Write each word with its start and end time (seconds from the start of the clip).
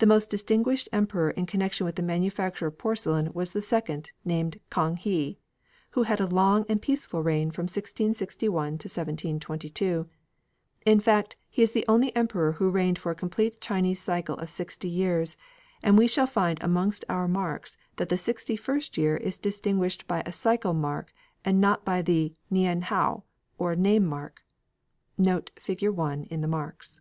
The 0.00 0.06
most 0.06 0.30
distinguished 0.30 0.86
Emperor 0.92 1.30
in 1.30 1.46
connection 1.46 1.86
with 1.86 1.94
the 1.96 2.02
manufacture 2.02 2.66
of 2.66 2.76
porcelain 2.76 3.32
was 3.32 3.54
the 3.54 3.62
second, 3.62 4.12
named 4.22 4.60
Kang 4.70 4.96
he, 4.96 5.38
who 5.92 6.02
had 6.02 6.20
a 6.20 6.26
long 6.26 6.66
and 6.68 6.82
peaceful 6.82 7.22
reign 7.22 7.50
from 7.50 7.62
1661 7.62 8.52
to 8.52 8.70
1722; 8.86 10.06
in 10.84 11.00
fact, 11.00 11.36
he 11.48 11.62
is 11.62 11.72
the 11.72 11.86
only 11.88 12.14
Emperor 12.14 12.52
who 12.52 12.68
reigned 12.68 12.98
for 12.98 13.10
a 13.10 13.14
complete 13.14 13.58
Chinese 13.62 13.98
cycle 14.02 14.36
of 14.36 14.50
sixty 14.50 14.90
years, 14.90 15.38
and 15.82 15.96
we 15.96 16.06
shall 16.06 16.26
find 16.26 16.58
amongst 16.62 17.06
our 17.08 17.26
marks 17.26 17.78
that 17.96 18.10
the 18.10 18.18
sixty 18.18 18.56
first 18.56 18.98
year 18.98 19.16
is 19.16 19.38
distinguished 19.38 20.06
by 20.06 20.22
a 20.26 20.32
cycle 20.32 20.74
mark 20.74 21.14
and 21.46 21.58
not 21.58 21.82
by 21.82 22.02
the 22.02 22.34
"nien 22.50 22.82
hao," 22.82 23.24
or 23.56 23.74
name 23.74 24.04
mark. 24.04 24.42
Note 25.16 25.50
Fig. 25.58 25.88
1 25.88 26.24
in 26.24 26.42
the 26.42 26.46
marks. 26.46 27.00